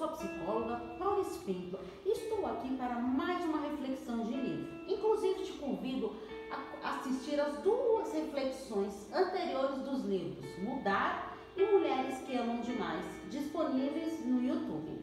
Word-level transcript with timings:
sou 0.00 0.08
a 0.08 0.12
psicóloga 0.12 0.76
Paula 0.98 1.20
Espíndola 1.20 1.84
e 2.06 2.12
estou 2.12 2.46
aqui 2.46 2.74
para 2.76 2.94
mais 2.94 3.44
uma 3.44 3.60
reflexão 3.60 4.24
de 4.24 4.32
livro. 4.32 4.72
Inclusive 4.88 5.44
te 5.44 5.52
convido 5.52 6.16
a 6.82 6.88
assistir 6.88 7.38
as 7.38 7.58
duas 7.58 8.10
reflexões 8.10 9.06
anteriores 9.12 9.82
dos 9.82 10.02
livros 10.06 10.42
Mudar 10.60 11.36
e 11.54 11.62
Mulheres 11.66 12.16
que 12.22 12.34
Amam 12.34 12.62
Demais, 12.62 13.04
disponíveis 13.28 14.24
no 14.24 14.42
YouTube. 14.42 15.02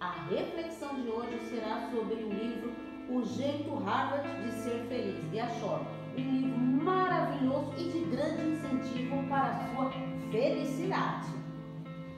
A 0.00 0.10
reflexão 0.30 0.94
de 0.94 1.08
hoje 1.10 1.38
será 1.50 1.90
sobre 1.90 2.14
o 2.14 2.30
livro 2.30 2.72
O 3.10 3.22
Jeito 3.22 3.74
Harvard 3.74 4.42
de 4.42 4.52
Ser 4.52 4.86
Feliz, 4.88 5.30
de 5.30 5.38
Ashore. 5.38 5.84
Um 6.16 6.22
livro 6.22 6.58
maravilhoso 6.58 7.74
e 7.76 7.90
de 7.90 8.00
grande 8.06 8.40
incentivo 8.40 9.22
para 9.28 9.48
a 9.48 9.74
sua 9.74 9.90
felicidade. 10.30 11.28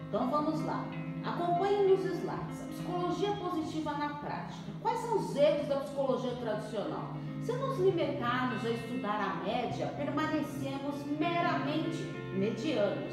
Então 0.08 0.30
vamos 0.30 0.64
lá. 0.64 0.86
Acompanhe 1.24 1.88
nos 1.88 2.04
slides. 2.04 2.62
A 2.62 2.66
psicologia 2.66 3.32
positiva 3.36 3.92
na 3.92 4.08
prática. 4.08 4.72
Quais 4.80 4.98
são 5.00 5.18
os 5.18 5.36
erros 5.36 5.68
da 5.68 5.76
psicologia 5.76 6.32
tradicional? 6.32 7.14
Se 7.42 7.52
nos 7.52 7.78
limitarmos 7.78 8.64
a 8.64 8.70
estudar 8.70 9.20
a 9.20 9.44
média, 9.44 9.86
permanecemos 9.96 11.04
meramente 11.18 12.02
medianos. 12.34 13.12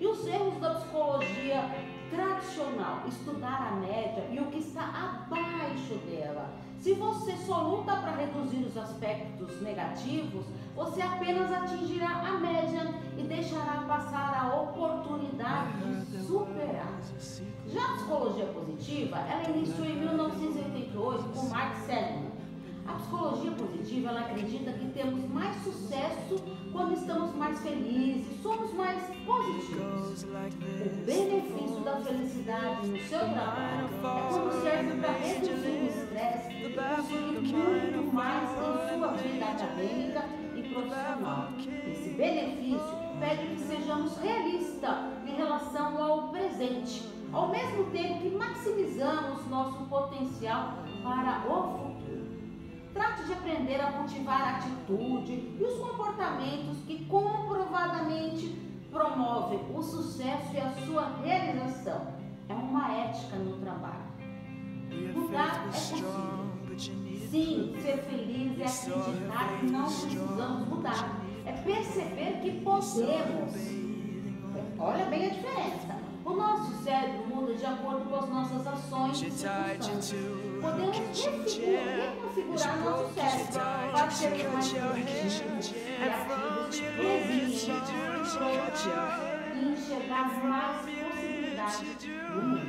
E 0.00 0.06
os 0.06 0.26
erros 0.26 0.58
da 0.58 0.74
psicologia 0.74 1.62
tradicional, 2.10 3.04
estudar 3.06 3.72
a 3.72 3.76
média 3.76 4.26
e 4.30 4.40
o 4.40 4.46
que 4.46 4.58
está 4.58 4.82
abaixo 4.82 5.94
dela. 6.06 6.50
Se 6.78 6.94
você 6.94 7.36
só 7.36 7.62
luta 7.62 7.94
para 7.96 8.12
reduzir 8.12 8.64
os 8.64 8.76
aspectos 8.76 9.60
negativos, 9.60 10.46
você 10.80 11.02
apenas 11.02 11.52
atingirá 11.52 12.08
a 12.08 12.38
média 12.38 12.94
e 13.18 13.22
deixará 13.24 13.84
passar 13.86 14.34
a 14.34 14.62
oportunidade 14.62 16.06
de 16.06 16.22
superar. 16.24 16.98
Já 17.68 17.84
a 17.84 17.92
psicologia 17.96 18.46
positiva, 18.46 19.18
ela 19.18 19.50
iniciou 19.54 19.86
em 19.86 19.96
1988 19.96 21.24
com 21.34 21.48
Mark 21.50 21.76
Seligman. 21.84 22.30
A 22.86 22.94
psicologia 22.94 23.50
positiva, 23.52 24.08
ela 24.08 24.20
acredita 24.20 24.72
que 24.72 24.86
temos 24.86 25.28
mais 25.28 25.54
sucesso 25.62 26.42
quando 26.72 26.94
estamos 26.94 27.34
mais 27.36 27.60
felizes, 27.60 28.40
somos 28.42 28.72
mais 28.72 29.02
positivos. 29.26 30.24
O 30.24 31.04
benefício 31.04 31.80
da 31.84 31.96
felicidade 32.00 32.86
no 32.86 32.98
seu 33.00 33.18
trabalho 33.18 33.86
é 33.86 34.00
quando 34.00 34.62
serve 34.62 34.98
para 34.98 35.12
reduzir 35.12 35.68
o 35.68 35.86
estresse 35.86 36.52
e 36.52 36.74
conseguir 36.74 37.54
muito 37.54 38.14
mais 38.14 38.50
em 38.50 38.98
sua 38.98 39.08
vida 39.08 39.44
acadêmica 39.44 40.39
profissional. 40.72 41.48
Esse 41.86 42.10
benefício 42.10 42.98
pede 43.18 43.46
que 43.46 43.60
sejamos 43.60 44.16
realistas 44.18 44.96
em 45.26 45.34
relação 45.36 46.02
ao 46.02 46.28
presente, 46.28 47.08
ao 47.32 47.48
mesmo 47.48 47.84
tempo 47.90 48.20
que 48.20 48.30
maximizamos 48.30 49.46
nosso 49.48 49.84
potencial 49.84 50.78
para 51.02 51.46
o 51.48 51.78
futuro. 51.78 52.30
Trate 52.92 53.24
de 53.24 53.32
aprender 53.32 53.80
a 53.80 53.92
cultivar 53.92 54.42
a 54.42 54.56
atitude 54.56 55.56
e 55.58 55.62
os 55.62 55.78
comportamentos 55.78 56.78
que 56.86 57.04
comprovadamente 57.04 58.70
promovem 58.90 59.60
o 59.74 59.82
sucesso 59.82 60.54
e 60.54 60.58
a 60.58 60.70
sua 60.86 61.06
realização. 61.22 62.14
É 62.48 62.54
uma 62.54 62.92
ética 62.92 63.36
no 63.36 63.58
trabalho. 63.58 64.10
Mudar 65.14 65.64
é 65.64 65.66
possível. 65.68 66.10
Sim, 67.30 67.72
ser 67.80 67.98
feliz 67.98 68.58
é 68.58 68.64
acreditar 68.64 69.60
que 69.60 69.66
não 69.66 69.84
precisamos 69.84 70.68
mudar. 70.68 71.22
É 71.46 71.52
perceber 71.52 72.40
que 72.42 72.60
podemos. 72.60 73.54
Olha 74.76 75.04
bem 75.04 75.26
a 75.26 75.28
diferença. 75.30 76.00
O 76.24 76.30
nosso 76.30 76.82
cérebro 76.82 77.28
muda 77.28 77.54
de 77.54 77.64
acordo 77.64 78.04
com 78.10 78.16
as 78.16 78.28
nossas 78.28 78.66
ações 78.66 79.22
e 79.22 79.30
circunstâncias. 79.30 80.12
Podemos 80.60 80.96
reconfigurar 81.24 82.84
nosso 82.84 83.14
cérebro 83.14 83.60
para 83.92 84.10
ser 84.10 84.48
mais 84.52 84.72
inteligentes, 84.72 85.72
criativos, 85.98 86.80
resilientes, 87.62 88.88
e 89.54 89.64
enxergar 89.72 90.44
mais 90.44 90.76
possibilidades 90.78 92.08
no 92.08 92.42
mundo. 92.42 92.60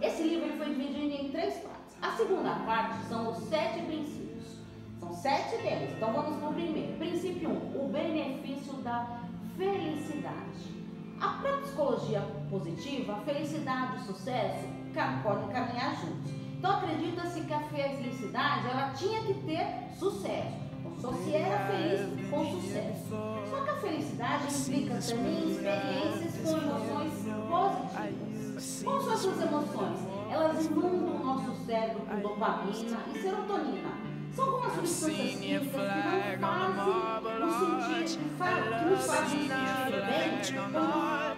Esse 0.00 0.22
livro 0.22 0.56
foi 0.56 0.66
dividido 0.66 1.14
em 1.14 1.32
três 1.32 1.54
partes. 1.54 1.77
A 2.00 2.12
segunda 2.12 2.54
parte 2.64 3.06
são 3.08 3.30
os 3.30 3.38
sete 3.48 3.82
princípios. 3.82 4.58
São 5.00 5.12
sete 5.12 5.62
deles. 5.62 5.90
Então 5.96 6.12
vamos 6.12 6.38
para 6.38 6.48
o 6.48 6.54
primeiro. 6.54 6.96
Princípio 6.96 7.50
1, 7.50 7.52
um, 7.52 7.86
o 7.86 7.88
benefício 7.88 8.74
da 8.74 9.20
felicidade. 9.56 10.78
A 11.20 11.28
própria 11.28 11.56
psicologia 11.62 12.20
positiva, 12.48 13.14
a 13.14 13.20
felicidade 13.20 13.96
e 13.96 13.98
o 13.98 14.04
sucesso 14.04 14.78
podem 15.22 15.48
caminhar 15.48 15.96
juntos. 15.96 16.32
Então 16.58 16.76
acredita-se 16.76 17.40
que 17.42 17.52
a 17.52 17.60
felicidade 17.60 18.68
ela 18.68 18.90
tinha 18.90 19.22
que 19.22 19.34
ter 19.34 19.88
sucesso. 19.98 20.68
Só 21.00 21.12
se 21.12 21.34
era 21.34 21.66
feliz 21.66 22.30
com 22.30 22.44
sucesso. 22.44 23.08
Só 23.50 23.60
que 23.62 23.70
a 23.70 23.76
felicidade 23.76 24.54
implica 24.54 24.98
também 25.00 25.50
experiências 25.50 26.42
com 26.42 26.58
emoções 26.58 27.12
positivas. 27.48 28.82
Quais 28.82 29.02
são 29.02 29.12
essas 29.12 29.40
emoções? 29.42 30.17
Elas 30.30 30.66
inundam 30.66 31.16
o 31.16 31.24
nosso 31.24 31.54
cérebro 31.64 32.02
com 32.02 32.20
dopamina 32.20 32.98
e 33.14 33.18
serotonina. 33.18 34.08
São 34.32 34.44
algumas 34.44 34.72
substâncias 34.72 35.40
químicas 35.40 35.70
que 35.70 36.36
não 36.36 36.74
fazem 36.74 37.40
nos 37.40 37.54
sentir, 37.58 38.18
que 38.18 38.84
nos 38.84 39.06
fazem 39.06 39.40
sentir 39.40 39.98
bem, 40.06 40.28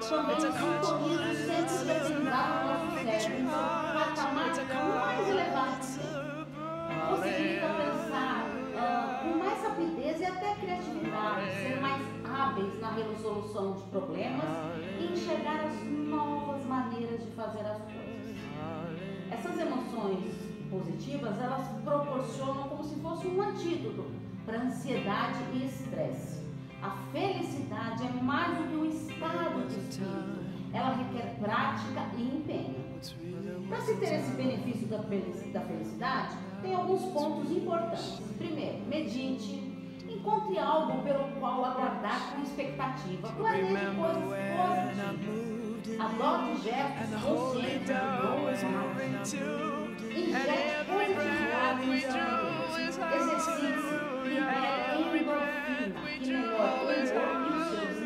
quando 0.09 0.41
sintonizam 0.41 1.35
centros 1.47 1.81
de 1.81 1.91
aprendizado 1.93 2.51
no 2.61 2.67
nosso 2.73 2.89
cérebro, 3.05 3.51
patamar 3.95 4.51
mais 5.01 5.29
elevado. 5.29 5.81
Possibilita 7.11 7.69
pensar 7.69 8.45
uh, 8.75 9.23
com 9.23 9.39
mais 9.39 9.63
rapidez 9.63 10.21
e 10.21 10.25
até 10.25 10.55
criatividade, 10.57 11.51
ser 11.53 11.81
mais 11.81 12.03
hábeis 12.25 12.81
na 12.81 12.91
resolução 12.91 13.73
de 13.73 13.83
problemas 13.85 14.45
e 15.01 15.13
enxergar 15.13 15.65
as 15.65 15.85
novas 15.85 16.65
maneiras 16.67 17.25
de 17.25 17.31
fazer 17.33 17.61
as 17.61 17.83
coisas. 17.83 18.10
Essas 19.31 19.59
emoções 19.59 20.35
positivas, 20.71 21.41
elas 21.41 21.69
proporcionam 21.83 22.69
como 22.69 22.85
se 22.85 22.95
fosse 23.01 23.27
um 23.27 23.43
antídoto 23.43 24.07
para 24.45 24.59
ansiedade 24.59 25.39
e 25.55 25.67
estresse. 25.67 26.41
A 26.83 26.91
felicidade 27.13 28.07
é 28.07 28.23
mais 28.23 28.57
do 28.57 28.65
que 28.65 28.77
um 28.77 28.87
estado 28.87 29.67
de 29.69 29.79
espírito, 29.81 30.41
ela 30.73 30.95
requer 30.95 31.37
prática 31.39 32.07
e 32.17 32.23
empenho. 32.23 32.81
Para 33.69 33.81
se 33.83 33.97
ter 33.97 34.15
esse 34.15 34.31
benefício 34.33 34.87
da 34.89 35.03
felicidade, 35.61 36.37
tem 36.63 36.75
alguns 36.75 37.03
pontos 37.13 37.51
importantes. 37.51 38.21
Primeiro, 38.39 38.79
medite, 38.87 39.71
encontre 40.09 40.59
algo 40.59 41.03
pelo 41.03 41.25
qual 41.39 41.65
aguardar 41.65 42.35
com 42.35 42.43
expectativa, 42.43 43.29
planeje 43.29 43.87
coisas 43.97 44.25
positivas, 44.57 45.70
adote 45.99 46.63
gestos 46.63 47.23
conscientes 47.23 47.87
de 47.87 47.95
boas 48.27 48.63
injete 50.11 50.85
positividade 50.87 51.61
exercício, 53.17 53.99
libere 54.25 55.19
endorfina, 55.21 56.01
que 56.19 56.31
melhora 56.31 56.77
o 56.77 56.89
seus 57.71 58.01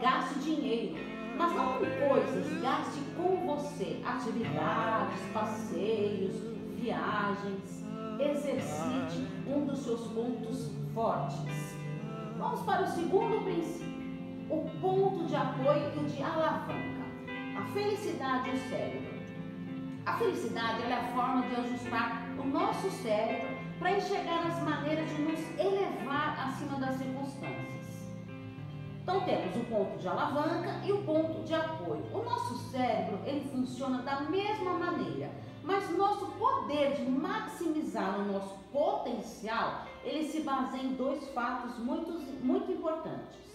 Gaste 0.00 0.38
dinheiro, 0.40 0.96
mas 1.36 1.52
não 1.54 1.66
com 1.74 1.86
coisas, 2.08 2.62
gaste 2.62 3.00
com 3.16 3.30
você. 3.46 4.00
Atividades, 4.04 5.20
passeios, 5.32 6.36
viagens. 6.76 7.80
Exercite 8.18 9.26
um 9.46 9.64
dos 9.64 9.78
seus 9.78 10.06
pontos 10.08 10.70
fortes. 10.94 11.76
Vamos 12.38 12.60
para 12.62 12.82
o 12.82 12.86
segundo 12.86 13.44
princípio, 13.44 13.89
o 14.50 14.68
ponto 14.80 15.24
de 15.26 15.36
apoio 15.36 15.92
e 15.96 16.04
de 16.10 16.22
alavanca. 16.22 17.00
A 17.56 17.64
felicidade 17.72 18.50
e 18.50 18.54
o 18.54 18.68
cérebro. 18.68 19.20
A 20.04 20.14
felicidade 20.14 20.82
é 20.82 20.92
a 20.92 21.04
forma 21.14 21.42
de 21.42 21.54
ajustar 21.54 22.26
o 22.36 22.44
nosso 22.44 22.90
cérebro 22.90 23.48
para 23.78 23.92
enxergar 23.92 24.46
as 24.46 24.60
maneiras 24.62 25.08
de 25.08 25.22
nos 25.22 25.40
elevar 25.58 26.48
acima 26.48 26.80
das 26.80 26.96
circunstâncias. 26.96 28.10
Então 29.02 29.20
temos 29.20 29.56
o 29.56 29.64
ponto 29.66 29.98
de 29.98 30.08
alavanca 30.08 30.80
e 30.84 30.92
o 30.92 31.02
ponto 31.04 31.44
de 31.44 31.54
apoio. 31.54 32.04
O 32.12 32.22
nosso 32.24 32.70
cérebro 32.70 33.20
ele 33.24 33.48
funciona 33.50 34.02
da 34.02 34.22
mesma 34.22 34.74
maneira, 34.74 35.30
mas 35.62 35.88
o 35.90 35.96
nosso 35.96 36.26
poder 36.32 36.94
de 36.96 37.02
maximizar 37.02 38.18
o 38.18 38.32
nosso 38.32 38.58
potencial 38.72 39.84
ele 40.02 40.24
se 40.24 40.40
baseia 40.40 40.82
em 40.82 40.94
dois 40.94 41.28
fatos 41.28 41.78
muito, 41.78 42.12
muito 42.42 42.72
importantes. 42.72 43.49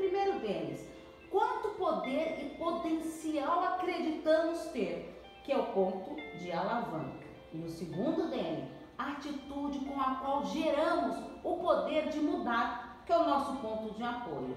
Primeiro 0.00 0.40
deles, 0.40 0.88
quanto 1.30 1.68
poder 1.76 2.38
e 2.40 2.58
potencial 2.58 3.62
acreditamos 3.74 4.64
ter 4.68 5.20
que 5.44 5.52
é 5.52 5.58
o 5.58 5.64
ponto 5.64 6.16
de 6.38 6.52
alavanca. 6.52 7.26
E 7.52 7.58
o 7.58 7.68
segundo 7.68 8.30
dele, 8.30 8.70
a 8.96 9.12
atitude 9.12 9.80
com 9.80 10.00
a 10.00 10.16
qual 10.16 10.44
geramos 10.46 11.16
o 11.42 11.56
poder 11.56 12.08
de 12.08 12.20
mudar, 12.20 13.02
que 13.04 13.12
é 13.12 13.18
o 13.18 13.24
nosso 13.24 13.56
ponto 13.56 13.94
de 13.94 14.02
apoio. 14.02 14.56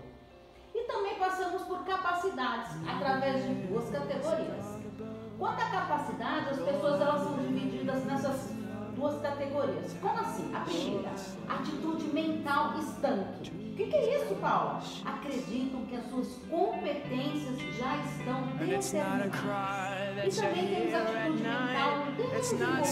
E 0.74 0.84
também 0.86 1.16
passamos 1.16 1.62
por 1.64 1.84
capacidades, 1.84 2.72
através 2.88 3.44
de 3.44 3.54
duas 3.68 3.90
categorias. 3.90 4.66
Quanto 5.40 5.62
à 5.62 5.70
capacidade, 5.70 6.50
as 6.50 6.60
pessoas 6.60 7.02
elas 7.02 7.22
são 7.22 7.38
divididas 7.38 8.06
nessas 8.06 8.63
duas 8.96 9.22
categorias. 9.22 9.96
Como 10.02 10.20
assim? 10.20 10.54
A 10.54 10.60
primeira, 10.62 11.12
atitude 11.50 12.06
mental 12.14 12.78
estanque. 12.80 13.52
O 13.52 13.76
que, 13.76 13.88
que, 13.88 13.96
é 13.96 14.24
isso, 14.24 14.36
Paula? 14.36 14.80
Acreditam 15.04 15.84
que 15.86 15.96
as 15.96 16.06
suas 16.08 16.28
competências 16.48 17.60
já 17.76 17.98
estão 17.98 18.44
determinadas. 18.58 19.34
E 20.24 20.42
também 20.42 20.68
temos 20.68 20.94
atitude 20.94 21.44
mental 21.44 22.06
desenvolvimento. 22.16 22.84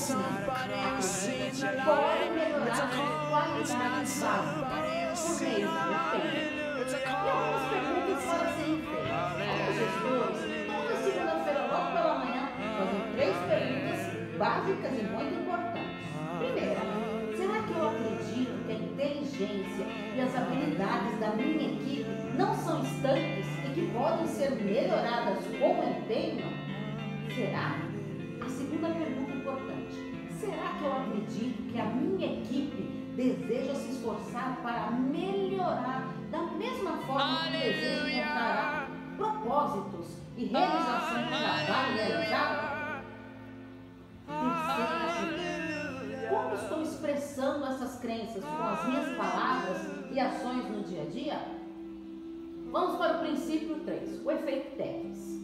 Acreditam 0.97 1.85
podem 1.85 2.31
melhorar 2.31 2.81
a 2.81 3.29
qualidade 3.29 4.19
básica 4.19 4.71
por 5.13 5.39
meio 5.41 5.67
do. 5.67 6.61
E 6.81 6.95
algumas 7.05 7.61
perguntas 7.69 8.23
para 8.25 8.47
serem 8.53 8.81
feitas. 8.81 9.21
Os 9.69 9.75
gestores, 9.77 10.39
toda 10.65 10.93
segunda-feira, 11.03 11.61
logo 11.71 11.89
pela 11.91 12.13
manhã, 12.19 12.43
fazem 12.77 13.01
três 13.13 13.37
perguntas 13.37 14.37
básicas 14.37 14.93
e 14.97 15.03
muito 15.03 15.33
importantes. 15.35 15.70
Primeira, 16.51 16.81
será 17.37 17.63
que 17.63 17.71
eu 17.71 17.87
acredito 17.87 18.65
que 18.65 18.71
a 18.71 18.75
inteligência 18.75 19.85
e 20.15 20.19
as 20.19 20.35
habilidades 20.35 21.17
da 21.19 21.29
minha 21.29 21.71
equipe 21.71 22.05
não 22.37 22.53
são 22.53 22.83
estanques 22.83 23.45
e 23.65 23.73
que 23.73 23.89
podem 23.93 24.27
ser 24.27 24.51
melhoradas 24.51 25.45
com 25.45 25.81
empenho? 25.81 26.45
Será? 27.33 27.79
A 28.45 28.49
segunda 28.49 28.89
pergunta 28.89 29.31
importante: 29.31 29.95
será 30.29 30.73
que 30.77 30.83
eu 30.83 30.93
acredito 30.93 31.71
que 31.71 31.79
a 31.79 31.85
minha 31.85 32.41
equipe 32.41 32.81
deseja 33.15 33.73
se 33.73 33.91
esforçar 33.91 34.59
para 34.61 34.91
melhorar 34.91 36.13
da 36.29 36.41
mesma 36.57 36.97
forma 36.97 37.45
que 37.45 37.59
deseja 37.59 38.09
encontrar 38.09 38.89
propósitos 39.15 40.17
e 40.35 40.45
realização 40.45 41.21
do 41.21 41.29
trabalho 41.29 41.93
realizado? 41.95 42.71
Estou 46.63 46.81
expressando 46.81 47.65
essas 47.65 47.99
crenças 47.99 48.43
com 48.43 48.63
as 48.63 48.87
minhas 48.87 49.17
palavras 49.17 49.77
e 50.11 50.19
ações 50.19 50.69
no 50.69 50.83
dia 50.83 51.03
a 51.03 51.05
dia? 51.05 51.41
Vamos 52.71 52.97
para 52.97 53.17
o 53.17 53.19
princípio 53.19 53.79
3, 53.79 54.25
o 54.25 54.31
efeito 54.31 54.77
Tetris. 54.77 55.41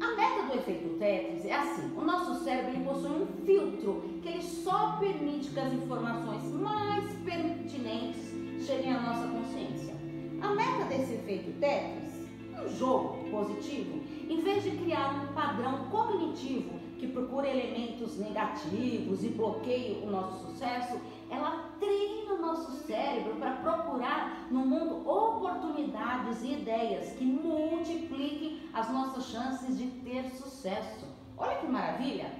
A 0.00 0.14
meta 0.14 0.46
do 0.46 0.58
efeito 0.58 0.98
Tetris 0.98 1.44
é 1.44 1.54
assim: 1.54 1.90
o 1.96 2.02
nosso 2.02 2.44
cérebro 2.44 2.70
ele 2.70 2.84
possui 2.84 3.10
um 3.10 3.26
filtro 3.44 4.04
que 4.22 4.28
ele 4.28 4.42
só 4.42 4.96
permite 4.98 5.50
que 5.50 5.58
as 5.58 5.72
informações 5.72 6.44
mais 6.52 7.04
pertinentes 7.24 8.64
cheguem 8.64 8.92
à 8.92 9.00
nossa 9.00 9.26
consciência. 9.26 9.94
A 10.40 10.54
meta 10.54 10.84
desse 10.84 11.14
efeito 11.14 11.58
Tetris, 11.58 12.28
um 12.64 12.68
jogo 12.76 13.28
positivo, 13.30 14.00
em 14.28 14.40
vez 14.40 14.62
de 14.62 14.70
criar 14.72 15.24
um 15.24 15.34
padrão 15.34 15.86
cognitivo 15.90 16.78
que 16.98 17.06
procura 17.06 17.48
elementos 17.48 18.18
negativos 18.18 19.22
e 19.22 19.28
bloqueia 19.28 20.04
o 20.04 20.10
nosso 20.10 20.46
sucesso, 20.46 21.00
ela 21.30 21.70
treina 21.78 22.34
o 22.34 22.40
nosso 22.40 22.72
cérebro 22.84 23.36
para 23.36 23.56
procurar 23.56 24.48
no 24.50 24.60
mundo 24.60 25.08
oportunidades 25.08 26.42
e 26.42 26.54
ideias 26.54 27.12
que 27.12 27.24
multipliquem 27.24 28.68
as 28.72 28.90
nossas 28.90 29.26
chances 29.26 29.78
de 29.78 29.86
ter 29.86 30.28
sucesso. 30.30 31.06
Olha 31.36 31.56
que 31.56 31.66
maravilha! 31.66 32.32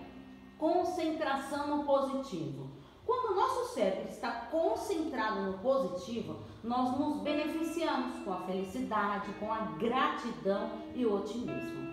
Concentração 0.59 1.77
no 1.77 1.85
positivo. 1.85 2.69
Quando 3.07 3.33
o 3.33 3.37
nosso 3.37 3.75
cérebro 3.75 4.11
está 4.11 4.31
concentrado 4.51 5.41
no 5.43 5.59
positivo, 5.59 6.37
nós 6.63 6.99
nos 6.99 7.23
beneficiamos 7.23 8.23
com 8.25 8.33
a 8.33 8.41
felicidade, 8.41 9.33
com 9.35 9.53
a 9.53 9.61
gratidão 9.79 10.73
e 10.95 11.07
otimismo. 11.07 11.89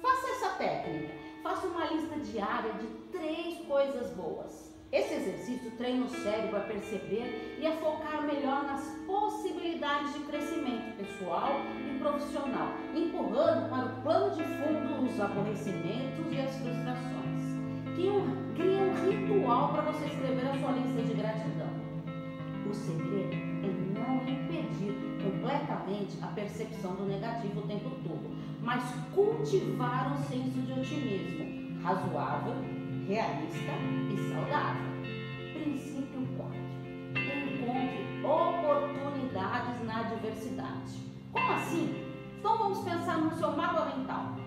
Faça 0.00 0.30
essa 0.30 0.48
técnica 0.50 1.25
Faça 1.46 1.68
uma 1.68 1.86
lista 1.86 2.18
diária 2.18 2.72
de 2.72 2.88
três 3.16 3.64
coisas 3.68 4.10
boas. 4.16 4.74
Esse 4.90 5.14
exercício 5.14 5.70
treina 5.76 6.04
o 6.04 6.08
cérebro 6.08 6.56
a 6.56 6.60
perceber 6.62 7.56
e 7.60 7.64
a 7.64 7.70
focar 7.76 8.26
melhor 8.26 8.64
nas 8.64 8.82
possibilidades 9.06 10.12
de 10.14 10.20
crescimento 10.24 10.96
pessoal 10.96 11.52
e 11.88 11.98
profissional, 12.00 12.70
empurrando 12.96 13.70
para 13.70 13.86
o 13.86 14.02
plano 14.02 14.34
de 14.34 14.42
fundo 14.42 15.06
os 15.06 15.20
aborrecimentos 15.20 16.32
e 16.32 16.40
as 16.40 16.52
frustrações. 16.56 17.44
Cria 17.94 18.82
um 18.82 19.08
ritual 19.08 19.72
para 19.72 19.82
você 19.82 20.06
escrever 20.06 20.48
a 20.48 20.58
sua 20.58 20.72
lista 20.72 21.00
de 21.00 21.14
gratidão. 21.14 21.70
O 22.68 22.74
segredo 22.74 23.45
é 23.66 23.98
não 23.98 24.16
impedir 24.22 24.94
completamente 25.22 26.18
a 26.22 26.28
percepção 26.28 26.94
do 26.94 27.06
negativo 27.06 27.60
o 27.60 27.66
tempo 27.66 27.90
todo, 28.04 28.36
mas 28.62 28.82
cultivar 29.14 30.12
um 30.12 30.18
senso 30.24 30.60
de 30.60 30.72
otimismo 30.72 31.82
razoável, 31.82 32.54
realista 33.06 33.72
e 34.10 34.32
saudável. 34.32 34.96
Princípio 35.52 36.26
4. 36.36 36.56
Encontre 37.14 38.24
oportunidades 38.24 39.84
na 39.84 40.00
adversidade. 40.00 41.06
Como 41.32 41.52
assim? 41.52 42.06
Então 42.38 42.58
vamos 42.58 42.78
pensar 42.80 43.18
no 43.18 43.34
seu 43.36 43.56
mapa 43.56 43.96
mental. 43.96 44.45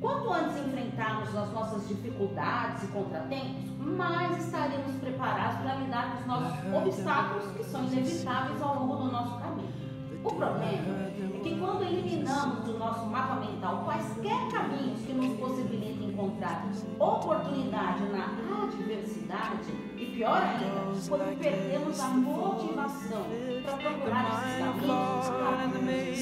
Quanto 0.00 0.30
antes 0.32 0.56
enfrentarmos 0.58 1.34
as 1.34 1.52
nossas 1.52 1.88
dificuldades 1.88 2.82
e 2.82 2.86
contratempos, 2.88 3.70
mais 3.78 4.44
estaremos 4.44 4.94
preparados 4.96 5.58
para 5.60 5.74
lidar 5.76 6.12
com 6.12 6.20
os 6.20 6.26
nossos 6.26 6.74
obstáculos 6.74 7.46
que 7.56 7.64
são 7.64 7.84
inevitáveis 7.84 8.60
ao 8.60 8.80
longo 8.80 8.96
do 8.96 9.12
nosso 9.12 9.38
caminho. 9.38 9.86
O 10.22 10.34
problema 10.34 10.64
é 10.66 11.40
que 11.42 11.58
quando 11.58 11.82
eliminamos 11.82 12.64
do 12.64 12.78
nosso 12.78 13.06
mapa 13.06 13.36
mental 13.36 13.84
quaisquer 13.84 14.48
caminhos 14.50 15.00
que 15.00 15.12
nos 15.12 15.38
possibilitem 15.38 16.10
encontrar 16.10 16.66
oportunidade 16.98 18.02
na 18.06 18.64
adversidade, 18.64 19.72
pior 20.16 20.42
ainda, 20.42 20.66
quando 21.08 21.38
perdemos 21.38 22.00
a 22.00 22.08
motivação 22.08 23.26
para 23.62 23.76
procurar 23.76 24.24
esses 24.32 24.56
caminhos, 24.56 25.28
acabamos 25.28 25.68
a 25.68 26.20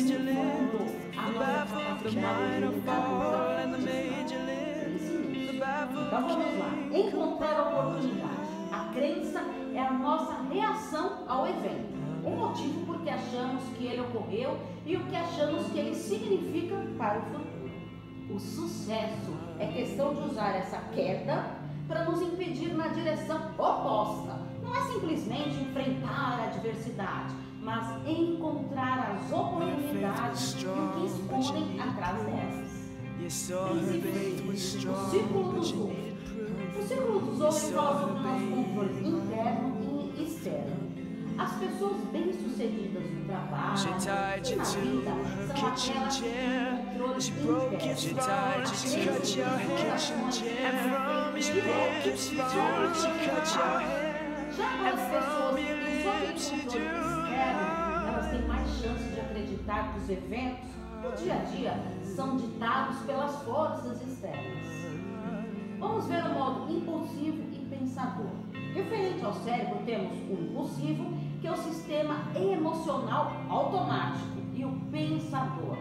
nossa 1.53 1.77
capacidade 1.95 2.67
de 4.27 4.37
lidar 5.53 5.89
Então 5.93 6.29
vamos 6.29 6.59
lá. 6.59 6.71
Encontrar 6.93 7.61
oportunidade. 7.69 8.35
A 8.73 8.93
crença 8.93 9.41
é 9.73 9.81
a 9.81 9.93
nossa 9.93 10.43
reação 10.53 11.25
ao 11.29 11.47
evento 11.47 11.95
o 12.25 12.31
motivo 12.31 12.87
por 12.87 13.03
que 13.03 13.11
achamos 13.11 13.63
que 13.77 13.85
ele 13.85 14.01
ocorreu 14.01 14.57
e 14.87 14.97
o 14.97 15.05
que 15.05 15.15
achamos 15.15 15.67
que 15.67 15.79
ele 15.79 15.95
significa 15.95 16.75
para 16.97 17.19
o 17.19 17.23
futuro. 17.23 17.71
O 18.31 18.41
sucesso 18.41 19.37
é 19.59 19.67
questão 19.67 20.15
de 20.15 20.23
usar 20.23 20.57
essa 20.57 20.79
queda 20.95 21.64
para 21.87 22.05
nos 22.05 22.23
impedir 22.23 22.75
na 22.75 22.89
direção 22.89 23.51
oposta. 23.59 24.41
Não 24.63 24.75
é 24.75 24.81
simplesmente 24.93 25.61
enfrentar 25.61 26.41
a 26.41 26.45
adversidade, 26.45 27.35
mas 27.61 28.07
encontrar 28.07 29.17
as 29.17 29.33
oportunidades 29.33 30.63
e 30.63 30.67
o 30.67 30.93
que 30.93 31.07
escondem 31.07 31.81
atrás 31.81 32.23
dessas. 32.25 32.85
o 34.89 35.11
círculo 35.11 35.53
do 35.53 35.63
Zou. 35.65 35.93
O 36.79 36.83
círculo 36.87 37.21
do 37.21 37.37
Zou 37.37 37.71
envolve 37.71 38.05
o 38.05 38.23
nosso 38.23 38.47
controle 38.47 39.09
interno 39.09 40.13
e 40.17 40.23
externo. 40.23 40.84
As 41.37 41.53
pessoas 41.55 41.97
bem-sucedidas 42.13 43.03
no 43.11 43.25
trabalho 43.27 43.77
e 43.81 44.55
na 44.57 44.65
vida 44.77 45.11
são 45.33 45.65
aquelas 46.95 47.27
que 48.71 48.91
têm 48.91 49.07
controle. 53.29 53.87
Já 54.57 54.71
as 54.89 55.01
pessoas 55.11 55.57
que 55.59 55.65
têm 55.65 56.03
controle 56.05 56.35
externo, 56.37 57.27
elas 58.07 58.31
têm 58.31 58.43
mais 58.47 58.69
chance 58.71 59.05
de 59.13 59.21
acreditar 59.21 59.93
que 59.93 59.99
os 59.99 60.11
eventos 60.11 60.69
do 61.03 61.17
dia 61.23 61.35
a 61.35 61.45
dia 61.45 61.75
são 62.05 62.37
ditados 62.37 62.97
pelas 63.01 63.43
forças 63.43 64.01
externas. 64.03 64.85
Vamos 65.81 66.07
ver 66.07 66.25
o 66.25 66.29
modo 66.35 66.73
impulsivo 66.73 67.43
e 67.53 67.59
pensador. 67.69 68.31
Referente 68.75 69.25
ao 69.25 69.35
cérebro, 69.35 69.79
temos 69.85 70.13
o 70.31 70.33
impulsivo, 70.33 71.13
que 71.45 71.49
é 71.49 71.53
o 71.53 71.57
sistema 71.59 72.25
emocional 72.35 73.31
automático, 73.51 74.41
e 74.55 74.65
o 74.65 74.71
pensador. 74.91 75.77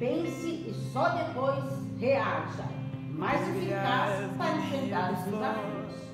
Pense 0.00 0.48
e 0.48 0.74
só 0.92 1.10
depois 1.10 1.62
reaja. 1.96 2.64
Mais 3.12 3.40
eficaz 3.50 4.32
para 4.36 4.56
enfrentar 4.56 5.12
os 5.12 5.20
desafios. 5.26 6.10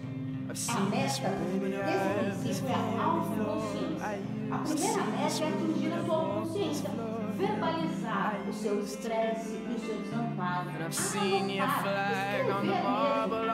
A 0.69 0.81
meta 0.81 1.29
desse 1.87 2.43
princípio 2.43 2.69
é 2.69 2.75
a 2.75 3.05
autoconsciência. 3.05 4.21
A 4.51 4.59
primeira 4.59 5.05
meta 5.05 5.45
é 5.45 5.49
atingir 5.49 5.93
a 5.95 6.05
sua 6.05 6.25
consciência 6.35 6.91
verbalizar 7.37 8.41
o 8.49 8.53
seu 8.53 8.81
estresse 8.81 9.55
e 9.55 9.75
o 9.75 9.79
seu 9.79 9.97
desamparo. 9.97 10.71
I've 10.81 10.95
seen 10.95 11.51
your 11.51 11.69
flag 11.69 12.51
on 12.51 12.67
the 12.67 12.73
love. 12.83 13.47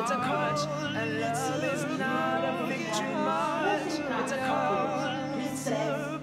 It's 0.00 0.10
a 0.10 0.16
cold, 0.16 0.68
and 0.96 1.20
love 1.20 1.64
is 1.64 1.82
not 1.98 2.44
a 2.44 2.66
victory. 2.66 3.08
It's 4.22 4.32
a 4.32 4.38
cold, 4.46 5.40
it's 5.44 5.66
a 5.66 6.18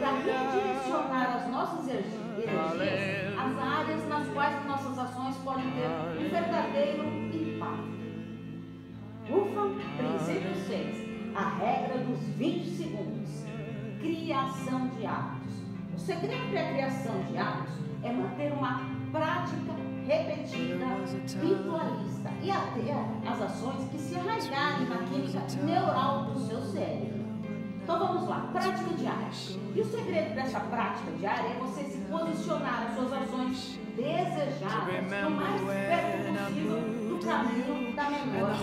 para 0.00 0.22
redirecionar 0.22 1.36
as 1.36 1.50
nossas 1.50 1.88
energias 1.88 3.38
às 3.38 3.58
áreas 3.58 4.08
nas 4.08 4.28
quais 4.28 4.66
nossas 4.66 4.98
ações 4.98 5.36
podem 5.38 5.70
ter 5.72 5.88
um 5.88 6.28
verdadeiro 6.30 7.04
impacto. 7.32 7.98
Ufa, 9.30 9.62
princípio 9.98 10.54
6. 10.66 11.07
A 11.34 11.48
regra 11.58 11.98
dos 11.98 12.20
20 12.36 12.64
segundos. 12.76 13.44
Criação 14.00 14.88
de 14.88 15.06
hábitos. 15.06 15.54
O 15.94 15.98
segredo 15.98 16.50
para 16.50 16.60
a 16.60 16.72
criação 16.72 17.20
de 17.24 17.38
hábitos 17.38 17.74
é 18.02 18.12
manter 18.12 18.52
uma 18.52 18.80
prática 19.10 19.72
repetida, 20.06 20.86
ritualista 21.42 22.30
e 22.42 22.50
até 22.50 22.94
as 23.28 23.42
ações 23.42 23.88
que 23.90 23.98
se 23.98 24.16
arraigarem 24.16 24.88
na 24.88 24.96
química 24.98 25.40
neural 25.64 26.24
do 26.24 26.40
seu 26.40 26.62
cérebro. 26.62 27.18
Então 27.82 27.98
vamos 27.98 28.28
lá, 28.28 28.48
prática 28.52 28.94
diária. 28.96 29.28
E 29.74 29.80
o 29.80 29.84
segredo 29.84 30.34
dessa 30.34 30.60
prática 30.60 31.10
diária 31.12 31.48
é 31.48 31.58
você 31.58 31.84
se 31.84 31.98
posicionar 32.10 32.86
as 32.88 32.94
suas 32.94 33.12
ações 33.12 33.78
desejadas 33.96 34.94
o 35.26 35.30
mais 35.30 35.60
perto 35.62 36.32
possível 36.32 36.80
do 37.08 37.18
caminho 37.24 37.94
da 37.94 38.10
memória. 38.10 38.56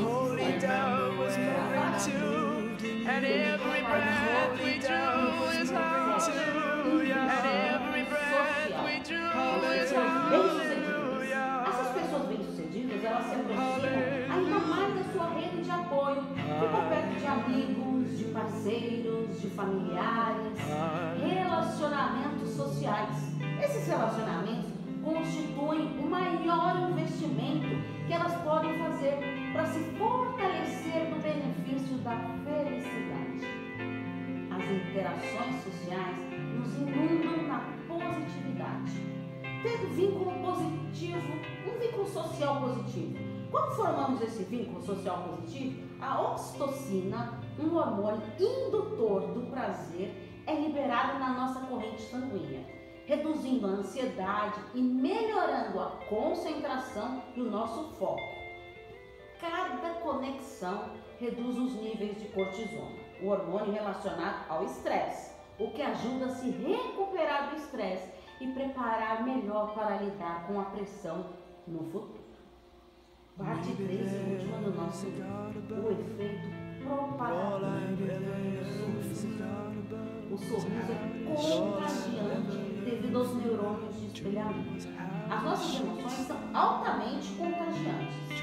And 3.07 3.23
every 3.23 3.81
breath 3.81 4.59
we 4.59 4.79
do 4.79 5.61
is 5.61 5.69
hallelujah. 5.69 7.54
Da 32.05 32.17
felicidade. 32.43 33.47
As 34.51 34.63
interações 34.63 35.63
sociais 35.63 36.17
nos 36.53 36.75
inundam 36.75 37.47
na 37.47 37.61
positividade. 37.87 38.91
Ter 39.63 39.87
vínculo 39.87 40.31
positivo, 40.39 41.33
um 41.67 41.79
vínculo 41.79 42.05
social 42.05 42.61
positivo. 42.61 43.17
Quando 43.49 43.75
formamos 43.75 44.21
esse 44.21 44.43
vínculo 44.43 44.85
social 44.85 45.23
positivo, 45.23 45.81
a 45.99 46.21
oxitocina, 46.21 47.41
um 47.59 47.75
hormônio 47.75 48.21
indutor 48.39 49.21
do 49.33 49.49
prazer, 49.49 50.43
é 50.45 50.53
liberado 50.53 51.17
na 51.17 51.33
nossa 51.33 51.61
corrente 51.61 52.03
sanguínea 52.03 52.75
reduzindo 53.07 53.67
a 53.67 53.69
ansiedade 53.69 54.59
e 54.73 54.81
melhorando 54.81 55.79
a 55.79 55.91
concentração 56.09 57.21
e 57.35 57.41
o 57.41 57.51
nosso 57.51 57.95
foco. 57.99 58.19
Cada 59.39 59.89
conexão 59.99 60.89
reduz 61.19 61.57
os 61.57 61.75
níveis 61.75 62.19
de 62.19 62.27
cortisona, 62.29 62.95
o 63.21 63.27
hormônio 63.27 63.71
relacionado 63.71 64.49
ao 64.49 64.63
estresse, 64.65 65.33
o 65.57 65.71
que 65.71 65.81
ajuda 65.81 66.25
a 66.25 66.29
se 66.29 66.49
recuperar 66.49 67.49
do 67.49 67.57
estresse 67.57 68.09
e 68.41 68.47
preparar 68.47 69.23
melhor 69.23 69.73
para 69.73 69.97
lidar 69.97 70.45
com 70.47 70.59
a 70.59 70.65
pressão 70.65 71.25
no 71.67 71.83
futuro. 71.85 72.25
Parte 73.37 73.73
3 73.75 73.89
e 73.89 74.31
última 74.31 74.57
do 74.59 74.73
nosso 74.73 75.05
livro, 75.07 75.87
o 75.87 75.91
efeito 75.91 76.47
propagador 76.85 77.59
do 77.99 78.67
sorriso. 78.67 79.27
O 80.31 80.37
sorriso 80.37 80.91
é 80.91 80.97
contagiante 81.35 82.57
devido 82.85 83.17
aos 83.17 83.35
neurônios 83.35 83.99
de 83.99 84.05
espelhamento. 84.07 84.87
As 85.29 85.43
nossas 85.43 85.81
emoções 85.81 86.27
são 86.27 86.37
altamente 86.53 87.29
contagiantes. 87.35 88.34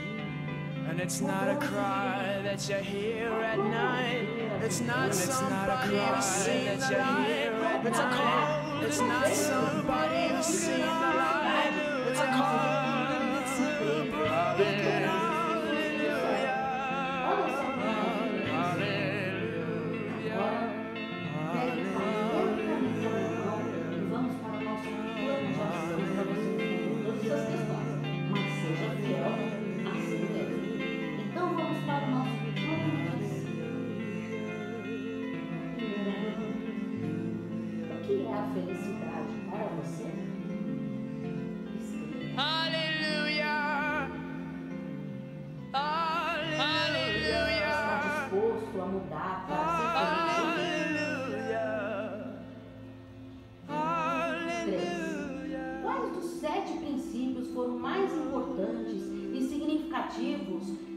And 0.92 1.00
it's 1.00 1.22
not 1.22 1.48
a 1.48 1.56
cry 1.56 2.42
that 2.44 2.68
you 2.68 2.74
hear 2.74 3.30
at 3.30 3.58
night. 3.58 4.28
It's 4.62 4.82
not 4.82 5.14
somebody 5.14 5.96
who's 5.96 6.22
seen 6.22 6.78
the 6.80 6.98
light. 6.98 7.82
It's 7.86 7.98
a 7.98 8.10
call. 8.10 8.84
It's 8.84 9.00
not 9.00 9.28
somebody 9.28 10.34
who's 10.34 10.44
seen 10.44 10.80
the 10.80 10.84
light. 10.84 12.04
It's 12.08 12.20
a 12.20 12.26
call. 12.26 12.71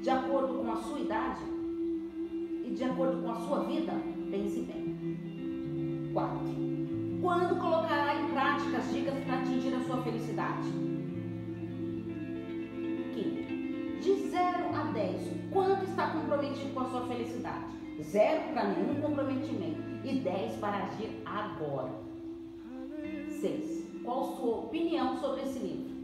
De 0.05 0.11
acordo 0.11 0.59
com 0.59 0.71
a 0.71 0.75
sua 0.75 0.99
idade 0.99 1.41
e 2.63 2.69
de 2.75 2.83
acordo 2.83 3.23
com 3.23 3.31
a 3.31 3.35
sua 3.35 3.63
vida? 3.63 3.91
Pense 4.29 4.59
bem. 4.61 6.11
4. 6.13 6.39
Quando 7.23 7.59
colocará 7.59 8.13
em 8.21 8.27
prática 8.29 8.77
as 8.77 8.93
dicas 8.93 9.15
para 9.23 9.39
atingir 9.39 9.73
a 9.73 9.79
sua 9.79 10.03
felicidade? 10.03 10.67
5. 13.15 13.99
De 13.99 14.13
0 14.29 14.75
a 14.75 14.83
10, 14.91 15.51
quanto 15.51 15.85
está 15.85 16.11
comprometido 16.11 16.71
com 16.75 16.81
a 16.81 16.89
sua 16.89 17.07
felicidade? 17.07 17.65
0 17.99 18.53
para 18.53 18.67
nenhum 18.67 19.01
comprometimento 19.01 19.81
e 20.03 20.19
10 20.19 20.59
para 20.59 20.85
agir 20.85 21.19
agora. 21.25 21.93
6. 23.41 23.85
Qual 24.03 24.35
sua 24.37 24.57
opinião 24.57 25.17
sobre 25.17 25.41
esse 25.41 25.57
livro? 25.57 25.94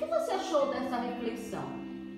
Que 0.00 0.06
você 0.06 0.30
achou 0.30 0.70
dessa 0.70 0.96
reflexão? 0.96 1.62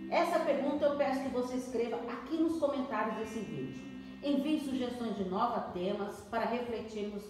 Essa 0.09 0.39
pergunta 0.39 0.85
eu 0.85 0.97
peço 0.97 1.25
que 1.25 1.31
você 1.31 1.57
escreva 1.57 1.97
aqui 1.97 2.37
nos 2.37 2.61
comentários 2.61 3.17
desse 3.17 3.41
vídeo. 3.41 3.83
Envie 4.23 4.61
sugestões 4.61 5.17
de 5.17 5.25
novos 5.25 5.73
temas 5.73 6.21
para 6.31 6.45
refletirmos 6.45 7.25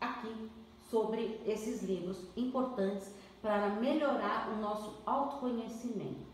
aqui 0.00 0.50
sobre 0.90 1.40
esses 1.46 1.84
livros 1.84 2.18
importantes 2.36 3.14
para 3.40 3.68
melhorar 3.76 4.48
o 4.48 4.56
nosso 4.56 5.00
autoconhecimento. 5.06 6.26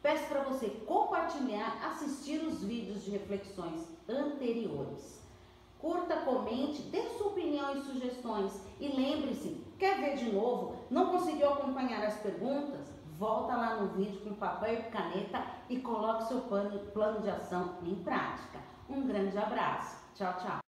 Peço 0.00 0.26
para 0.26 0.44
você 0.44 0.70
compartilhar, 0.86 1.78
assistir 1.90 2.38
os 2.38 2.64
vídeos 2.64 3.04
de 3.04 3.10
reflexões 3.10 3.86
anteriores. 4.08 5.20
Curta, 5.78 6.16
comente, 6.22 6.80
dê 6.84 7.02
sua 7.18 7.26
opinião 7.26 7.76
e 7.76 7.82
sugestões. 7.82 8.62
E 8.80 8.88
lembre-se, 8.88 9.62
quer 9.78 10.00
ver 10.00 10.16
de 10.16 10.32
novo? 10.32 10.76
Não 10.90 11.10
conseguiu 11.10 11.50
acompanhar 11.50 12.02
as 12.02 12.16
perguntas? 12.16 12.99
Volta 13.20 13.54
lá 13.54 13.76
no 13.76 13.88
vídeo 13.88 14.18
com 14.22 14.34
papel 14.34 14.72
e 14.72 14.82
caneta 14.84 15.44
e 15.68 15.78
coloque 15.78 16.24
seu 16.24 16.40
plano, 16.40 16.78
plano 16.92 17.20
de 17.20 17.28
ação 17.28 17.76
em 17.82 17.94
prática. 17.96 18.58
Um 18.88 19.06
grande 19.06 19.36
abraço. 19.36 20.02
Tchau, 20.14 20.34
tchau. 20.38 20.69